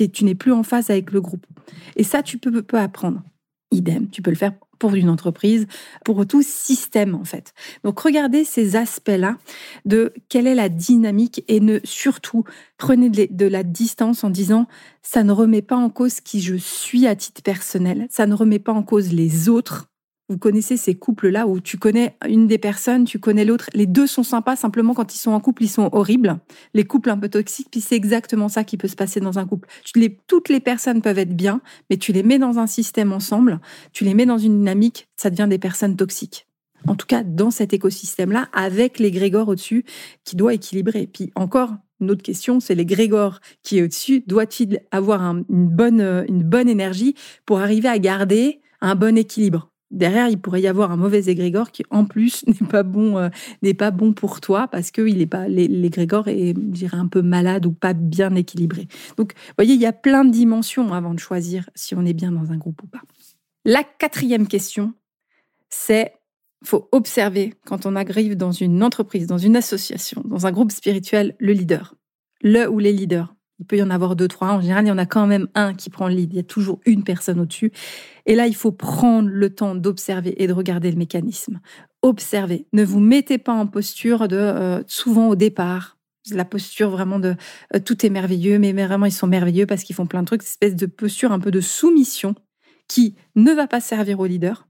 [0.05, 1.47] tu n'es plus en phase avec le groupe.
[1.97, 3.23] Et ça, tu peux, peux apprendre.
[3.71, 5.67] Idem, tu peux le faire pour une entreprise,
[6.05, 7.53] pour tout système en fait.
[7.85, 9.37] Donc regardez ces aspects-là
[9.85, 12.45] de quelle est la dynamique et ne surtout
[12.77, 14.67] prenez de la distance en disant
[15.03, 18.59] ça ne remet pas en cause qui je suis à titre personnel, ça ne remet
[18.59, 19.89] pas en cause les autres,
[20.29, 23.71] vous connaissez ces couples-là où tu connais une des personnes, tu connais l'autre.
[23.73, 26.39] Les deux sont sympas, simplement quand ils sont en couple, ils sont horribles.
[26.75, 29.47] Les couples un peu toxiques, puis c'est exactement ça qui peut se passer dans un
[29.47, 29.69] couple.
[30.27, 33.61] toutes les personnes peuvent être bien, mais tu les mets dans un système ensemble,
[33.93, 36.47] tu les mets dans une dynamique, ça devient des personnes toxiques.
[36.87, 39.85] En tout cas, dans cet écosystème-là, avec les Grégor au-dessus,
[40.25, 41.07] qui doit équilibrer.
[41.07, 44.23] Puis encore, une autre question, c'est les Grégor qui est au-dessus.
[44.27, 47.15] Doit-il avoir une, bonne, une bonne énergie
[47.47, 49.71] pour arriver à garder un bon équilibre?
[49.91, 53.29] Derrière, il pourrait y avoir un mauvais égrégore qui, en plus, n'est pas bon, euh,
[53.63, 57.09] n'est pas bon pour toi parce que il est pas l'égrégore est, je dirais, un
[57.09, 58.87] peu malade ou pas bien équilibré.
[59.17, 62.13] Donc, vous voyez, il y a plein de dimensions avant de choisir si on est
[62.13, 63.03] bien dans un groupe ou pas.
[63.65, 64.93] La quatrième question,
[65.69, 66.13] c'est
[66.65, 71.37] faut observer quand on arrive dans une entreprise, dans une association, dans un groupe spirituel,
[71.39, 71.95] le leader,
[72.43, 73.35] le ou les leaders.
[73.59, 74.49] Il peut y en avoir deux, trois.
[74.49, 76.33] En général, il y en a quand même un qui prend le lead.
[76.33, 77.73] Il y a toujours une personne au-dessus.
[78.27, 81.61] Et là, il faut prendre le temps d'observer et de regarder le mécanisme.
[82.03, 82.67] Observez.
[82.73, 85.99] Ne vous mettez pas en posture de, euh, souvent au départ,
[86.31, 87.35] la posture vraiment de
[87.75, 90.43] euh, tout est merveilleux, mais vraiment ils sont merveilleux parce qu'ils font plein de trucs,
[90.43, 92.35] cette espèce de posture un peu de soumission
[92.87, 94.69] qui ne va pas servir au leader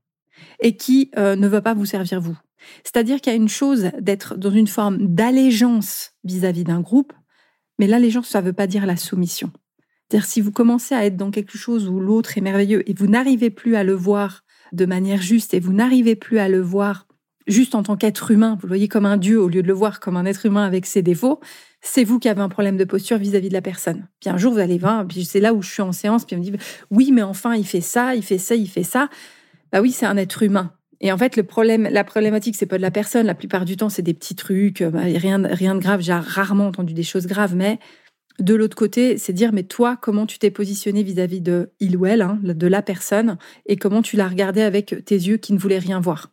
[0.61, 2.37] et qui euh, ne va pas vous servir vous.
[2.85, 7.13] C'est-à-dire qu'il y a une chose d'être dans une forme d'allégeance vis-à-vis d'un groupe,
[7.79, 9.51] mais l'allégeance, ça ne veut pas dire la soumission.
[10.09, 13.07] C'est-à-dire si vous commencez à être dans quelque chose où l'autre est merveilleux et vous
[13.07, 17.07] n'arrivez plus à le voir de manière juste et vous n'arrivez plus à le voir
[17.47, 19.73] juste en tant qu'être humain, vous le voyez comme un dieu au lieu de le
[19.73, 21.41] voir comme un être humain avec ses défauts,
[21.81, 24.07] c'est vous qui avez un problème de posture vis-à-vis de la personne.
[24.21, 26.37] Puis un jour, vous allez voir, puis c'est là où je suis en séance, puis
[26.37, 26.53] on me dit,
[26.91, 29.09] oui, mais enfin, il fait ça, il fait ça, il fait ça.
[29.73, 30.73] Bah oui, c'est un être humain.
[31.01, 33.27] Et en fait, la problématique, c'est pas de la personne.
[33.27, 36.01] La plupart du temps, c'est des petits trucs, bah, rien, de grave.
[36.01, 37.79] J'ai rarement entendu des choses graves, mais
[38.41, 42.07] de l'autre côté, c'est dire, mais toi, comment tu t'es positionné vis-à-vis de il ou
[42.07, 45.59] elle, hein, de la personne, et comment tu l'as regardé avec tes yeux qui ne
[45.59, 46.33] voulaient rien voir.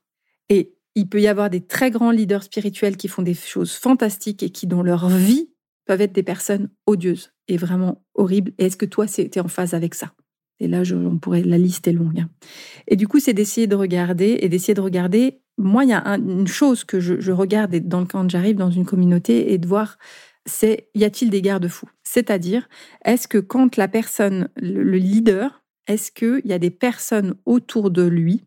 [0.50, 4.44] Et il peut y avoir des très grands leaders spirituels qui font des choses fantastiques
[4.44, 5.52] et qui, dans leur vie,
[5.86, 8.54] peuvent être des personnes odieuses et vraiment horribles.
[8.58, 10.14] Est-ce que toi, c'était en phase avec ça?
[10.60, 12.20] Et là, je, on pourrait, la liste est longue.
[12.22, 12.30] Hein.
[12.88, 15.42] Et du coup, c'est d'essayer de regarder et d'essayer de regarder.
[15.58, 18.86] Moi, il y a une chose que je, regarde dans le quand j'arrive dans une
[18.86, 19.98] communauté et de voir,
[20.46, 22.68] c'est y a-t-il des garde-fous C'est-à-dire,
[23.04, 28.04] est-ce que quand la personne, le leader, est-ce qu'il y a des personnes autour de
[28.04, 28.44] lui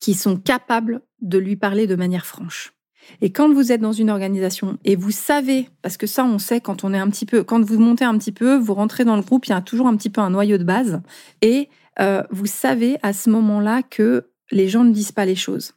[0.00, 2.72] qui sont capables de lui parler de manière franche?
[3.20, 6.60] Et quand vous êtes dans une organisation et vous savez, parce que ça on sait
[6.60, 9.16] quand on est un petit peu, quand vous montez un petit peu, vous rentrez dans
[9.16, 11.00] le groupe, il y a toujours un petit peu un noyau de base,
[11.40, 11.68] et
[12.00, 15.74] euh, vous savez à ce moment-là que les gens ne disent pas les choses.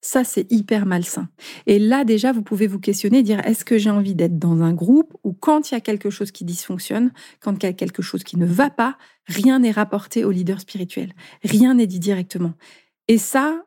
[0.00, 1.28] Ça, c'est hyper malsain.
[1.66, 4.72] Et là, déjà, vous pouvez vous questionner, dire est-ce que j'ai envie d'être dans un
[4.72, 7.10] groupe où, quand il y a quelque chose qui dysfonctionne,
[7.40, 10.60] quand il y a quelque chose qui ne va pas, rien n'est rapporté au leader
[10.60, 11.14] spirituel.
[11.42, 12.52] Rien n'est dit directement.
[13.08, 13.64] Et ça,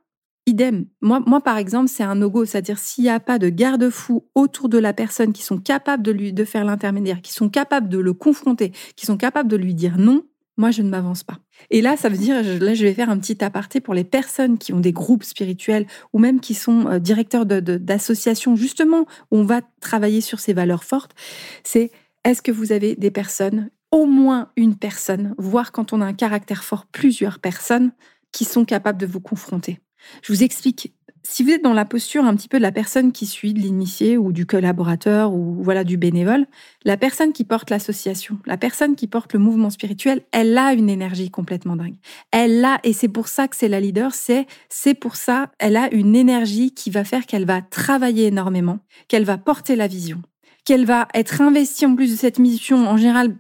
[0.48, 0.88] Idem.
[1.02, 2.46] Moi, moi, par exemple, c'est un no-go.
[2.46, 6.12] C'est-à-dire, s'il n'y a pas de garde-fous autour de la personne qui sont capables de
[6.12, 9.76] lui de faire l'intermédiaire, qui sont capables de le confronter, qui sont capables de lui
[9.76, 10.24] dire non,
[10.58, 11.40] moi, je ne m'avance pas.
[11.70, 14.58] Et là, ça veut dire, là, je vais faire un petit aparté pour les personnes
[14.58, 19.44] qui ont des groupes spirituels ou même qui sont euh, directeurs d'associations, justement, où on
[19.44, 21.16] va travailler sur ces valeurs fortes.
[21.64, 21.92] C'est
[22.26, 26.14] est-ce que vous avez des personnes, au moins une personne, voire quand on a un
[26.14, 27.92] caractère fort, plusieurs personnes
[28.32, 29.80] qui sont capables de vous confronter?
[30.22, 30.94] Je vous explique.
[31.24, 33.60] Si vous êtes dans la posture un petit peu de la personne qui suit, de
[33.60, 36.48] l'initié ou du collaborateur ou voilà du bénévole,
[36.84, 40.90] la personne qui porte l'association, la personne qui porte le mouvement spirituel, elle a une
[40.90, 41.96] énergie complètement dingue.
[42.32, 45.78] Elle a et c'est pour ça que c'est la leader, c'est c'est pour ça, elle
[45.78, 50.24] a une énergie qui va faire qu'elle va travailler énormément, qu'elle va porter la vision,
[50.66, 53.36] qu'elle va être investie en plus de cette mission en général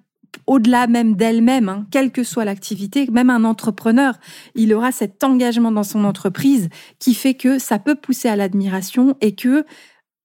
[0.47, 4.17] au-delà même d'elle-même, hein, quelle que soit l'activité, même un entrepreneur,
[4.55, 9.15] il aura cet engagement dans son entreprise qui fait que ça peut pousser à l'admiration
[9.21, 9.65] et que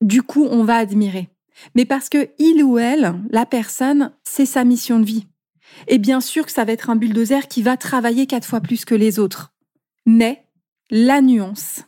[0.01, 1.29] du coup, on va admirer.
[1.75, 5.27] Mais parce que il ou elle, la personne, c'est sa mission de vie.
[5.88, 8.85] Et bien sûr que ça va être un bulldozer qui va travailler quatre fois plus
[8.85, 9.53] que les autres.
[10.07, 10.45] Mais
[10.90, 11.81] la nuance,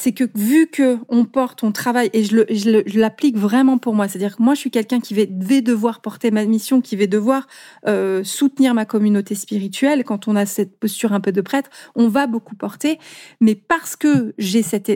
[0.00, 4.38] c'est que vu que on porte, on travaille, et je, l'applique vraiment pour moi, c'est-à-dire
[4.38, 5.26] que moi, je suis quelqu'un qui va,
[5.60, 7.46] devoir porter ma mission, qui va devoir
[7.86, 10.04] euh, soutenir ma communauté spirituelle.
[10.04, 12.98] Quand on a cette posture un peu de prêtre, on va beaucoup porter,
[13.42, 14.88] mais parce que j'ai cette,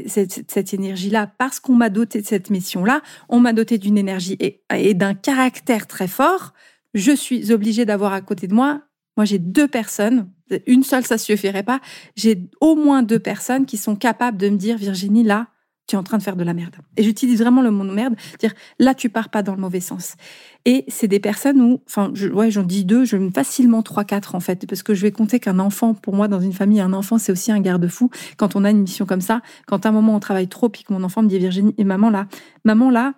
[0.73, 4.95] énergie-là, parce qu'on m'a doté de cette mission-là, on m'a doté d'une énergie et, et
[4.95, 6.55] d'un caractère très fort,
[6.95, 8.81] je suis obligée d'avoir à côté de moi
[9.17, 10.31] moi, j'ai deux personnes,
[10.67, 11.81] une seule, ça suffirait pas.
[12.17, 15.49] J'ai au moins deux personnes qui sont capables de me dire, Virginie, là,
[15.87, 16.77] tu es en train de faire de la merde.
[16.97, 20.17] Et j'utilise vraiment le mot merde, dire là, tu pars pas dans le mauvais sens.
[20.65, 24.35] Et c'est des personnes où, enfin, je, ouais, j'en dis deux, je facilement trois, quatre
[24.35, 26.95] en fait, parce que je vais compter qu'un enfant, pour moi, dans une famille, un
[26.95, 28.11] enfant, c'est aussi un garde-fou.
[28.39, 30.85] Quand on a une mission comme ça, quand à un moment on travaille trop, puis
[30.85, 32.29] que mon enfant me dit Virginie, et maman là,
[32.65, 33.13] maman là,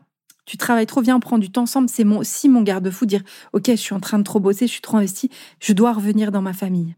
[0.46, 1.88] tu travailles trop, bien, on prend du temps ensemble.
[1.88, 4.72] C'est mon, aussi mon garde-fou, dire, OK, je suis en train de trop bosser, je
[4.72, 5.28] suis trop investi,
[5.60, 6.94] je dois revenir dans ma famille.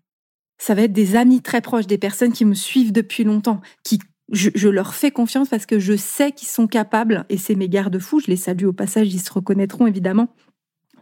[0.58, 3.98] Ça va être des amis très proches, des personnes qui me suivent depuis longtemps, qui
[4.30, 8.20] je, leur fais confiance parce que je sais qu'ils sont capables, et c'est mes garde-fous,
[8.20, 10.28] je les salue au passage, ils se reconnaîtront évidemment.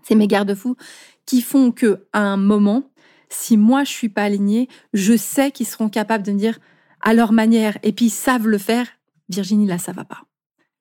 [0.03, 0.77] C'est mes garde-fous
[1.25, 2.93] qui font que à un moment,
[3.29, 6.61] si moi je suis pas alignée, je sais qu'ils seront capables de me dire
[7.01, 8.87] à leur manière et puis ils savent le faire.
[9.29, 10.23] Virginie, là, ça va pas.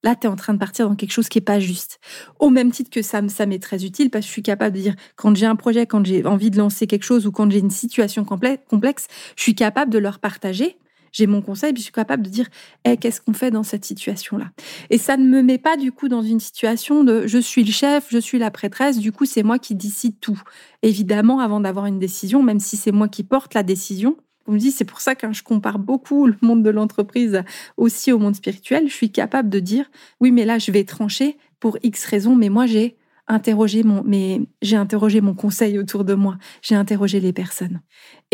[0.06, 2.00] Là, tu es en train de partir dans quelque chose qui est pas juste.
[2.40, 4.82] Au même titre que ça, ça m'est très utile parce que je suis capable de
[4.82, 7.58] dire quand j'ai un projet, quand j'ai envie de lancer quelque chose ou quand j'ai
[7.58, 10.78] une situation complexe, je suis capable de leur partager
[11.16, 12.48] j'ai mon conseil, puis je suis capable de dire
[12.84, 14.52] hey, qu'est-ce qu'on fait dans cette situation-là?
[14.90, 17.72] Et ça ne me met pas du coup dans une situation de je suis le
[17.72, 20.42] chef, je suis la prêtresse, du coup c'est moi qui décide tout.
[20.82, 24.60] Évidemment, avant d'avoir une décision, même si c'est moi qui porte la décision, vous me
[24.60, 27.44] dites, c'est pour ça que je compare beaucoup le monde de l'entreprise
[27.78, 28.88] aussi au monde spirituel.
[28.88, 32.50] Je suis capable de dire, oui, mais là, je vais trancher pour X raisons, mais
[32.50, 36.38] moi, j'ai interrogé mon, mais j'ai interrogé mon conseil autour de moi.
[36.62, 37.82] J'ai interrogé les personnes.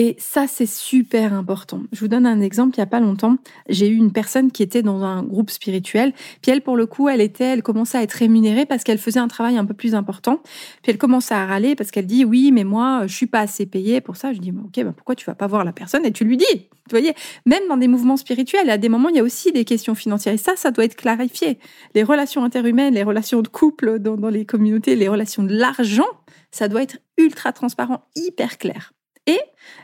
[0.04, 1.84] Et ça, c'est super important.
[1.92, 2.74] Je vous donne un exemple.
[2.76, 3.38] Il n'y a pas longtemps,
[3.70, 6.12] j'ai eu une personne qui était dans un groupe spirituel.
[6.42, 9.20] Puis elle, pour le coup, elle était, elle commençait à être rémunérée parce qu'elle faisait
[9.20, 10.42] un travail un peu plus important.
[10.82, 13.68] Puis elle commençait à râler parce qu'elle dit oui, mais moi, je suis pas assez
[13.68, 14.34] payée pour ça.
[14.34, 16.46] Je dis ok, bah pourquoi tu vas pas voir la personne et tu lui dis.
[16.52, 17.14] Vous voyez,
[17.46, 20.34] même dans des mouvements spirituels, à des moments, il y a aussi des questions financières.
[20.34, 21.60] Et ça, ça doit être clarifié.
[21.94, 26.10] Les relations interhumaines, les relations de couple dans les communautés, les relations de l'argent,
[26.50, 28.94] ça doit être ultra transparent, hyper clair.
[29.28, 29.40] Et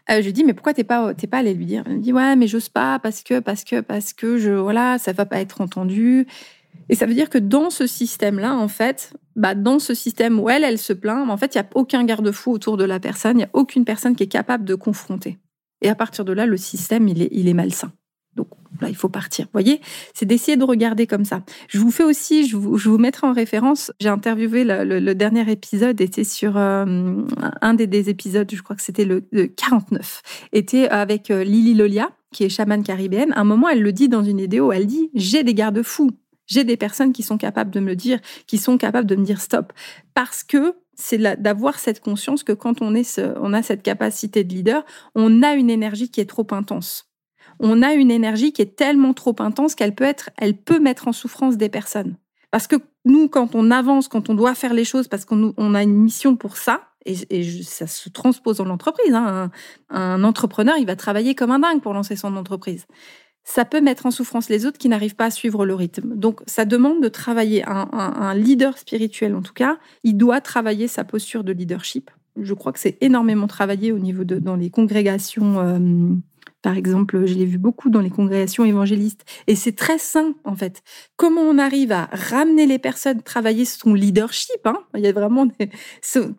[0.10, 1.84] euh, je lui dis mais pourquoi t'es pas t'es pas allé lui dire?
[1.86, 4.97] Elle me dit ouais mais j'ose pas parce que parce que parce que je voilà
[4.97, 6.28] ça va pas être entendu.
[6.89, 10.50] Et ça veut dire que dans ce système-là, en fait, bah dans ce système où
[10.50, 13.39] elle, elle se plaint, en fait, il y a aucun garde-fou autour de la personne,
[13.39, 15.38] il y a aucune personne qui est capable de confronter.
[15.82, 17.91] Et à partir de là, le système, il est, il est malsain.
[18.38, 18.47] Donc
[18.80, 19.45] là, il faut partir.
[19.45, 19.82] Vous voyez,
[20.13, 21.41] c'est d'essayer de regarder comme ça.
[21.67, 25.52] Je vous fais aussi, je vous, je vous mettrai en référence, j'ai interviewé le, dernier
[25.52, 26.86] épisode, était sur euh,
[27.62, 30.21] un des, des, épisodes, je crois que c'était le, 49,
[30.54, 33.34] était avec euh, Lily Lolia, qui est chamane caribéenne.
[33.34, 36.12] À un moment, elle le dit dans une vidéo, elle dit, j'ai des garde-fous.
[36.45, 39.26] J'ai des personnes qui sont capables de me le dire, qui sont capables de me
[39.26, 39.73] dire stop.
[40.13, 44.54] Parce que c'est d'avoir cette conscience que quand on, est on a cette capacité de
[44.54, 47.06] leader, on a une énergie qui est trop intense
[47.59, 51.07] on a une énergie qui est tellement trop intense qu'elle peut être, elle peut mettre
[51.07, 52.15] en souffrance des personnes.
[52.51, 55.83] Parce que nous, quand on avance, quand on doit faire les choses, parce qu'on a
[55.83, 59.13] une mission pour ça, et, ça se transpose dans l'entreprise.
[59.13, 59.51] Hein,
[59.89, 62.85] un, entrepreneur, il va travailler comme un dingue pour lancer son entreprise.
[63.43, 66.15] Ça peut mettre en souffrance les autres qui n'arrivent pas à suivre le rythme.
[66.15, 67.63] Donc, ça demande de travailler.
[67.65, 72.11] Un, leader spirituel, en tout cas, il doit travailler sa posture de leadership.
[72.39, 75.59] Je crois que c'est énormément travaillé au niveau de dans les congrégations.
[75.59, 76.15] Euh,
[76.61, 79.23] par exemple, je l'ai vu beaucoup dans les congrégations évangélistes.
[79.45, 80.81] Et c'est très sain, en fait.
[81.15, 84.65] Comment on arrive à ramener les personnes, travailler son leadership.
[84.65, 84.79] Hein?
[84.95, 85.69] Il y a vraiment des...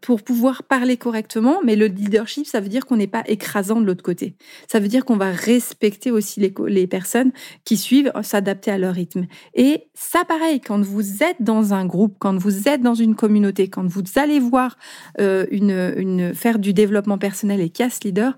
[0.00, 1.60] pour pouvoir parler correctement.
[1.64, 4.34] Mais le leadership, ça veut dire qu'on n'est pas écrasant de l'autre côté.
[4.70, 7.32] Ça veut dire qu'on va respecter aussi les, les personnes
[7.64, 9.26] qui suivent, s'adapter à leur rythme.
[9.54, 13.68] Et ça, pareil, quand vous êtes dans un groupe, quand vous êtes dans une communauté,
[13.68, 14.76] quand vous allez voir
[15.20, 18.36] euh, une, une, faire du développement personnel et casse leader,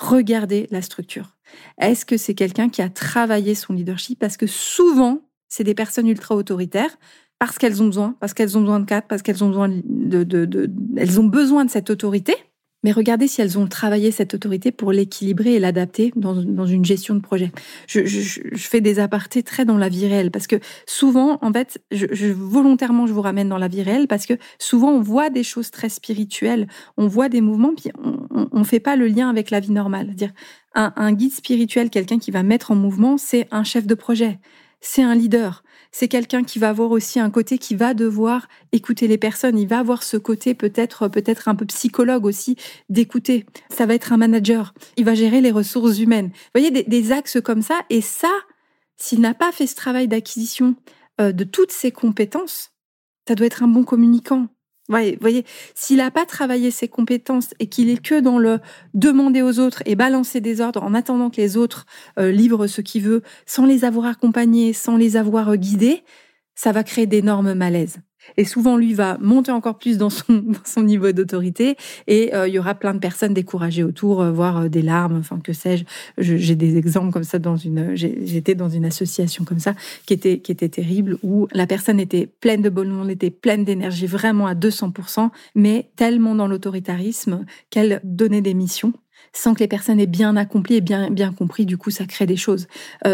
[0.00, 1.36] regardez la structure.
[1.78, 4.18] Est-ce que c'est quelqu'un qui a travaillé son leadership?
[4.18, 6.96] Parce que souvent, c'est des personnes ultra autoritaires
[7.38, 10.70] parce qu'elles ont besoin, parce qu'elles ont besoin de cadre, parce qu'elles ont besoin de,
[10.96, 12.34] elles ont besoin de cette autorité.
[12.82, 16.84] Mais regardez si elles ont travaillé cette autorité pour l'équilibrer et l'adapter dans, dans, une
[16.84, 17.52] gestion de projet.
[17.86, 18.00] Je,
[18.56, 23.06] fais des apartés très dans la vie réelle parce que souvent, en fait, je, volontairement,
[23.06, 25.90] je vous ramène dans la vie réelle parce que souvent, on voit des choses très
[25.90, 29.72] spirituelles, on voit des mouvements, puis on ne fait pas le lien avec la vie
[29.72, 30.14] normale.
[30.14, 30.32] Dire
[30.74, 34.38] un guide spirituel, quelqu'un qui va mettre en mouvement, c'est un chef de projet,
[34.80, 39.08] c'est un leader, c'est quelqu'un qui va avoir aussi un côté qui va devoir écouter
[39.08, 39.58] les personnes.
[39.58, 42.56] Il va avoir ce côté peut-être peut-être un peu psychologue aussi
[42.88, 43.44] d'écouter.
[43.70, 44.72] Ça va être un manager.
[44.96, 46.28] Il va gérer les ressources humaines.
[46.28, 47.80] Vous voyez des, axes comme ça.
[47.90, 48.30] Et ça,
[48.96, 50.76] s'il n'a pas fait ce travail d'acquisition
[51.20, 52.70] euh, de toutes ses compétences,
[53.26, 54.48] ça doit être un bon communicant,
[54.90, 58.58] vous voyez, s'il n'a pas travaillé ses compétences et qu'il est que dans le
[58.94, 61.86] demander aux autres et balancer des ordres en attendant que les autres
[62.18, 66.02] euh, livrent ce qu'il veut, sans les avoir accompagnés, sans les avoir euh, guidés,
[66.54, 67.98] ça va créer d'énormes malaises.
[68.36, 72.58] Et souvent, lui va monter encore plus dans son, niveau d'autorité et euh, il y
[72.58, 75.84] aura plein de personnes découragées autour, euh, voire euh, des larmes, enfin que sais-je.
[76.18, 79.74] J'ai des exemples comme ça dans une, j'étais dans une association comme ça
[80.06, 84.06] qui était, qui était terrible où la personne était pleine de bonheur, était pleine d'énergie,
[84.06, 88.92] vraiment à 200%, mais tellement dans l'autoritarisme qu'elle donnait des missions
[89.32, 91.66] sans que les personnes aient bien accompli et bien, bien compris.
[91.66, 92.66] Du coup, ça crée des choses.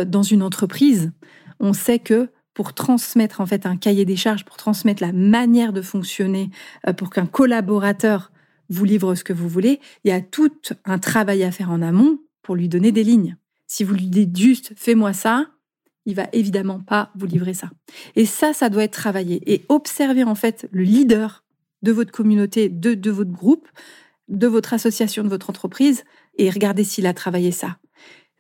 [0.07, 1.13] dans une entreprise,
[1.61, 5.75] on sait que pour transmettre en fait un cahier des charges, pour transmettre la manière
[5.75, 6.49] de fonctionner,
[6.89, 8.33] euh, pour qu'un collaborateur
[8.71, 10.51] vous livre ce que vous voulez, il y a tout
[10.87, 13.37] un travail à faire en amont pour lui donner des lignes.
[13.67, 15.51] Si vous lui dites juste fais-moi ça,
[16.07, 17.69] il va évidemment pas vous livrer ça.
[18.15, 19.43] Et ça, ça doit être travaillé.
[19.53, 21.45] Et observer en fait le leader
[21.83, 23.69] de votre communauté, de, de votre groupe,
[24.29, 26.05] de votre association, de votre entreprise,
[26.39, 27.77] et regardez s'il a travaillé ça.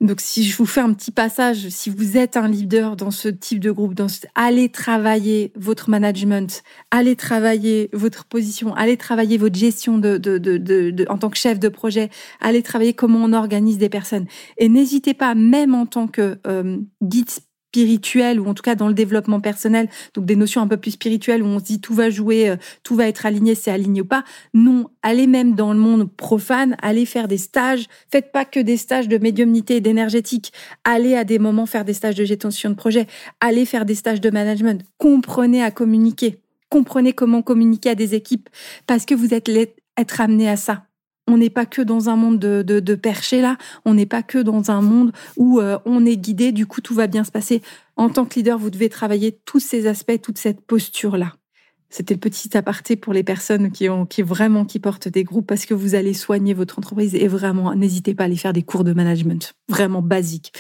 [0.02, 3.28] Donc, si je vous fais un petit passage, si vous êtes un leader dans ce
[3.28, 9.56] type de groupe, dans allez travailler votre management, allez travailler votre position, allez travailler votre
[9.56, 13.78] gestion de, de, de, en tant que chef de projet, allez travailler comment on organise
[13.78, 14.26] des personnes.
[14.59, 17.30] Et n'hésitez pas, même en tant que euh, guide
[17.68, 20.92] spirituel ou en tout cas dans le développement personnel, donc des notions un peu plus
[20.92, 24.00] spirituelles où on se dit tout va jouer, euh, tout va être aligné, c'est aligné
[24.00, 24.24] ou pas.
[24.55, 27.87] Non, allez même dans le monde profane, allez faire des stages.
[28.11, 30.52] Faites pas que des stages de médiumnité et d'énergétique.
[30.85, 33.07] Allez à des moments faire des stages de gestion de projet.
[33.40, 34.83] Allez faire des stages de management.
[34.98, 36.40] Comprenez à communiquer.
[36.70, 38.48] Comprenez comment communiquer à des équipes
[38.87, 39.48] parce que vous êtes
[39.96, 40.86] être amené à ça
[41.26, 44.38] on n'est pas que dans un monde de, de, perché là, on n'est pas que
[44.38, 47.62] dans un monde où euh, on est guidé, du coup tout va bien se passer.
[47.96, 51.32] En tant que leader, vous devez travailler tous ces aspects, toute cette posture là.
[51.88, 55.46] C'était le petit aparté pour les personnes qui ont qui vraiment qui portent des groupes
[55.46, 58.62] parce que vous allez soigner votre entreprise et vraiment n'hésitez pas à aller faire des
[58.62, 60.52] cours de management vraiment basiques.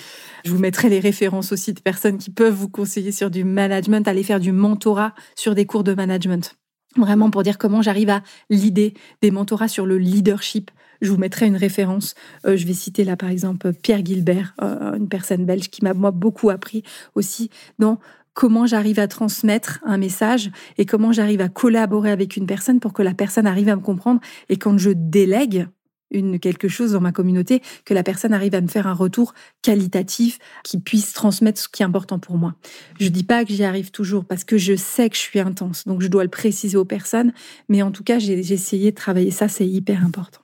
[0.44, 4.06] Je vous mettrai les références aussi de personnes qui peuvent vous conseiller sur du management,
[4.06, 6.56] aller faire du mentorat sur des cours de management
[6.98, 10.70] vraiment pour dire comment j'arrive à l'idée des mentorats sur le leadership.
[11.00, 12.14] Je vous mettrai une référence.
[12.46, 15.94] Euh, je vais citer là par exemple Pierre Gilbert, euh, une personne belge qui m'a
[15.94, 16.82] moi beaucoup appris
[17.14, 17.98] aussi dans
[18.34, 22.92] comment j'arrive à transmettre un message et comment j'arrive à collaborer avec une personne pour
[22.92, 24.20] que la personne arrive à me comprendre.
[24.50, 25.66] Et quand je délègue,
[26.10, 29.34] une quelque chose dans ma communauté, que la personne arrive à me faire un retour
[29.62, 32.54] qualitatif qui puisse transmettre ce qui est important pour moi.
[33.00, 35.84] Je dis pas que j'y arrive toujours parce que je sais que je suis intense,
[35.86, 37.32] donc je dois le préciser aux personnes,
[37.68, 40.40] mais en tout cas, j'ai essayé de travailler ça, c'est hyper important.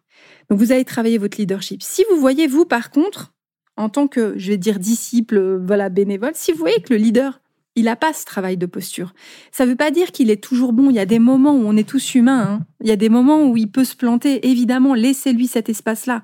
[0.51, 1.83] Donc vous allez travailler votre leadership.
[1.83, 3.33] Si vous voyez vous par contre
[3.77, 7.42] en tant que je vais dire disciple, voilà bénévole, si vous voyez que le leader
[7.75, 9.15] il n'a pas ce travail de posture.
[9.51, 10.91] Ça ne veut pas dire qu'il est toujours bon.
[10.91, 12.43] Il y a des moments où on est tous humains.
[12.43, 12.67] Hein.
[12.81, 14.47] Il y a des moments où il peut se planter.
[14.49, 16.23] Évidemment, laissez-lui cet espace-là.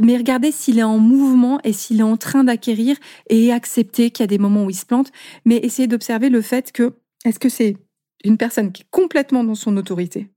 [0.00, 2.96] Mais regardez s'il est en mouvement et s'il est en train d'acquérir
[3.28, 5.12] et accepter qu'il y a des moments où il se plante.
[5.44, 7.76] Mais essayez d'observer le fait que, est-ce que c'est
[8.24, 10.28] une personne qui est complètement dans son autorité?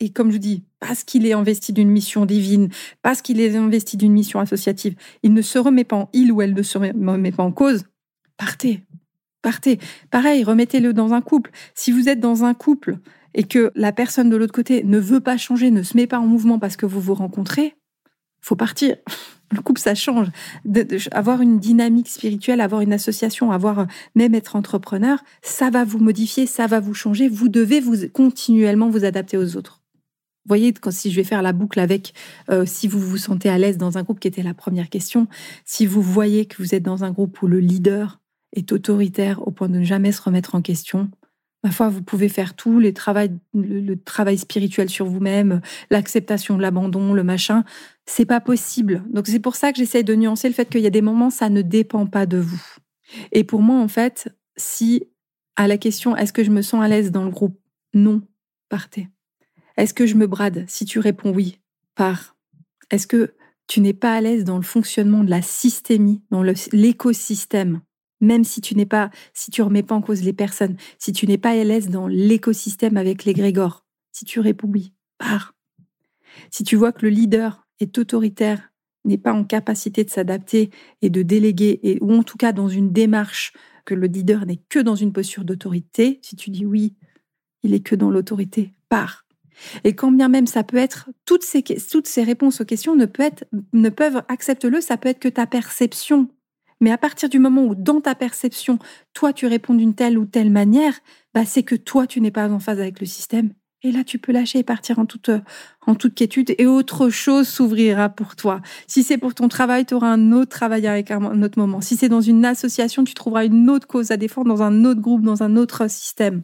[0.00, 2.70] Et comme je dis, parce qu'il est investi d'une mission divine,
[3.02, 6.42] parce qu'il est investi d'une mission associative, il ne se remet pas en, il ou
[6.42, 7.84] elle ne se remet pas en cause,
[8.36, 8.82] partez,
[9.42, 9.78] partez.
[10.10, 11.50] Pareil, remettez-le dans un couple.
[11.74, 12.98] Si vous êtes dans un couple
[13.34, 16.18] et que la personne de l'autre côté ne veut pas changer, ne se met pas
[16.18, 17.76] en mouvement parce que vous vous rencontrez,
[18.40, 18.96] faut partir.
[19.52, 20.28] Le couple, ça change.
[21.10, 26.46] avoir une dynamique spirituelle, avoir une association, avoir même être entrepreneur, ça va vous modifier,
[26.46, 27.28] ça va vous changer.
[27.28, 29.82] Vous devez vous continuellement vous adapter aux autres.
[30.44, 32.14] Vous voyez, quand, si je vais faire la boucle avec
[32.50, 35.28] euh, si vous vous sentez à l'aise dans un groupe, qui était la première question,
[35.66, 38.21] si vous voyez que vous êtes dans un groupe où le leader
[38.52, 41.10] est autoritaire au point de ne jamais se remettre en question,
[41.64, 42.92] ma foi, vous pouvez faire tout, le,
[43.94, 45.60] travail spirituel sur vous-même,
[45.90, 47.64] l'acceptation de l'abandon, le machin.
[48.06, 49.04] C'est pas possible.
[49.10, 51.30] Donc c'est pour ça que j'essaie de nuancer le fait qu'il y a des moments,
[51.30, 52.62] ça ne dépend pas de vous.
[53.30, 55.04] Et pour moi, en fait, si
[55.56, 57.58] à la question est-ce que je me sens à l'aise dans le groupe,
[57.94, 58.22] non,
[58.68, 59.08] partez.
[59.76, 60.64] Est-ce que je me brade?
[60.68, 61.60] Si tu réponds oui,
[61.94, 62.36] pars.
[62.90, 63.34] Est-ce que
[63.68, 67.80] tu n'es pas à l'aise dans le fonctionnement de la systémie, dans l'écosystème?
[68.22, 71.26] Même si tu n'es pas, si tu remets pas en cause les personnes, si tu
[71.26, 75.54] n'es pas à l'aise dans l'écosystème avec les Grégor, si tu réponds oui, pars.
[76.50, 78.72] Si tu vois que le leader est autoritaire,
[79.04, 80.70] n'est pas en capacité de s'adapter
[81.02, 83.52] et de déléguer, et, ou en tout cas dans une démarche
[83.84, 86.94] que le leader n'est que dans une posture d'autorité, si tu dis oui,
[87.64, 89.26] il est que dans l'autorité, pars.
[89.82, 93.06] Et quand bien même ça peut être, toutes ces, toutes ces réponses aux questions ne,
[93.06, 96.28] peut être, ne peuvent, accepte-le, ça peut être que ta perception
[96.82, 98.78] mais à partir du moment où, dans ta perception,
[99.14, 100.94] toi, tu réponds d'une telle ou telle manière,
[101.32, 103.50] bah, c'est que toi, tu n'es pas en phase avec le système.
[103.84, 105.30] Et là, tu peux lâcher et partir en toute,
[105.86, 108.60] en toute quiétude et autre chose s'ouvrira pour toi.
[108.88, 111.80] Si c'est pour ton travail, tu auras un autre travail avec un autre moment.
[111.80, 115.00] Si c'est dans une association, tu trouveras une autre cause à défendre dans un autre
[115.00, 116.42] groupe, dans un autre système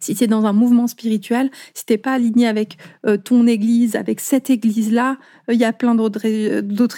[0.00, 4.20] si c'est dans un mouvement spirituel, si t'es pas aligné avec euh, ton église, avec
[4.20, 6.26] cette église-là, euh, il y a plein d'autres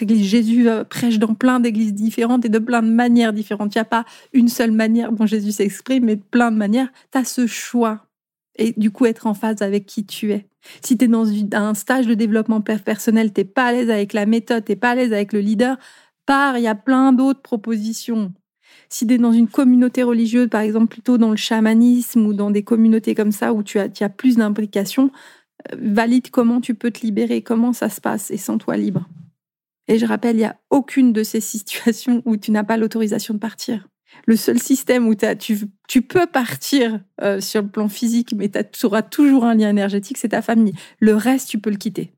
[0.03, 0.27] églises.
[0.27, 3.75] Jésus euh, prêche dans plein d'églises différentes et de plein de manières différentes.
[3.75, 6.89] Il n'y a pas une seule manière dont Jésus s'exprime, mais plein de manières.
[7.13, 8.07] Tu as ce choix.
[8.57, 10.47] Et du coup, être en phase avec qui tu es.
[10.83, 14.27] Si tu es dans un stage de développement personnel, t'es pas à l'aise avec la
[14.27, 15.79] méthode, t'es pas à l'aise avec le leader,
[16.27, 18.33] pars, il y a plein d'autres propositions.
[18.93, 22.51] Si tu es dans une communauté religieuse, par exemple plutôt dans le chamanisme ou dans
[22.51, 25.11] des communautés comme ça où tu as, as plus d'implication,
[25.73, 29.09] euh, valide comment tu peux te libérer, comment ça se passe et sens-toi libre.
[29.87, 33.35] Et je rappelle, il n'y a aucune de ces situations où tu n'as pas l'autorisation
[33.35, 33.89] de partir.
[34.27, 38.87] Le seul système où tu, tu, peux partir euh, sur le plan physique, mais tu
[38.87, 40.75] auras toujours un lien énergétique, c'est ta famille.
[40.99, 42.13] Le reste, tu peux le quitter.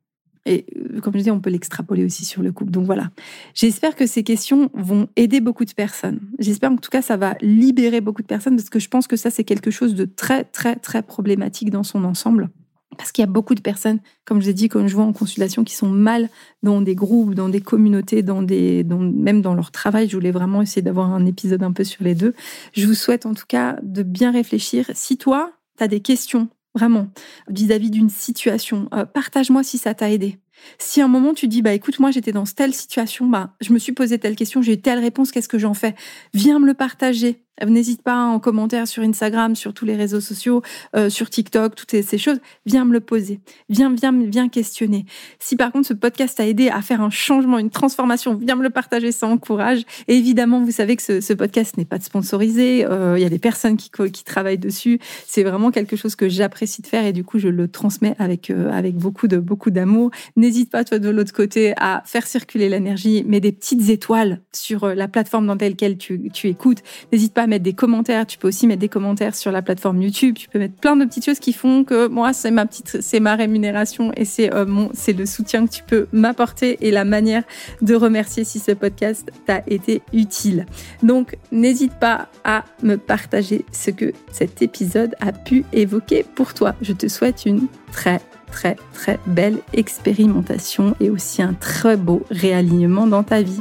[0.47, 2.70] Et euh, comme je dis, on peut l'extrapoler aussi sur le couple.
[2.70, 3.11] Donc voilà.
[3.55, 6.20] J'espère que ces questions vont aider beaucoup de personnes.
[6.38, 9.16] J'espère en tout cas ça va libérer beaucoup de personnes parce que je pense que
[9.16, 12.51] ça c'est quelque chose de très très très problématique dans son ensemble.
[12.99, 15.14] Parce qu'il y a beaucoup de personnes, comme je l'ai dit, comme je vois en
[15.14, 16.28] consultation, qui sont mal
[16.62, 20.09] dans des groupes, dans des communautés, dans des, même dans leur travail.
[20.09, 22.34] Je voulais vraiment essayer d'avoir un épisode un peu sur les deux.
[22.74, 24.90] Je vous souhaite en tout cas de bien réfléchir.
[24.95, 27.09] Si toi, tu as des questions vraiment,
[27.49, 28.89] vis-à-vis d'une situation.
[28.95, 30.39] Euh, partage-moi si ça t'a aidé.
[30.79, 33.73] Si à un moment tu dis, bah écoute, moi j'étais dans telle situation, bah je
[33.73, 35.95] me suis posé telle question, j'ai eu telle réponse, qu'est-ce que j'en fais?
[36.35, 37.43] Viens me le partager.
[37.66, 40.62] N'hésite pas en commentaire sur Instagram, sur tous les réseaux sociaux,
[40.96, 42.38] euh, sur TikTok, toutes ces choses.
[42.64, 43.40] Viens me le poser.
[43.68, 45.05] Viens, viens, viens questionner.
[45.38, 48.62] Si par contre ce podcast t'a aidé à faire un changement, une transformation, viens me
[48.62, 49.82] le partager, ça encourage.
[50.09, 52.86] Évidemment, vous savez que ce, podcast n'est pas sponsorisé.
[52.86, 53.90] Euh, il y a des personnes qui,
[54.24, 54.98] travaillent dessus.
[55.26, 58.50] C'est vraiment quelque chose que j'apprécie de faire et du coup je le transmets avec
[58.50, 60.11] euh, avec beaucoup de beaucoup d'amour.
[60.36, 64.86] N'hésite pas toi de l'autre côté à faire circuler l'énergie, mets des petites étoiles sur
[64.86, 66.82] la plateforme dans laquelle tu, tu écoutes.
[67.12, 68.26] N'hésite pas des commentaires.
[68.26, 70.34] Tu peux aussi mettre des commentaires sur la plateforme YouTube.
[70.36, 73.20] Tu peux mettre plein de petites choses qui font que moi, c'est ma petite, c'est
[73.20, 77.05] ma rémunération et c'est euh, mon, c'est le soutien que tu peux m'apporter et la
[77.05, 77.42] manière
[77.80, 80.66] de remercier si ce podcast t'a été utile.
[81.03, 86.74] Donc, n'hésite pas à me partager ce que cet épisode a pu évoquer pour toi.
[86.82, 88.20] Je te souhaite une très
[88.53, 93.61] très très belle expérimentation et aussi un très beau réalignement dans ta vie.